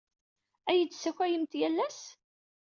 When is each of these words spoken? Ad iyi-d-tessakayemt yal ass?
Ad 0.69 0.73
iyi-d-tessakayemt 0.75 1.53
yal 1.59 1.77
ass? 1.87 2.01